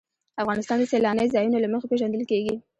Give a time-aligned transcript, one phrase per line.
[0.43, 2.55] افغانستان د سیلانی ځایونه له مخې پېژندل کېږي.